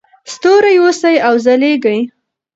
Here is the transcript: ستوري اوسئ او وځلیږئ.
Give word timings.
ستوري 0.33 0.75
اوسئ 0.83 1.15
او 1.27 1.35
وځلیږئ. 1.39 1.99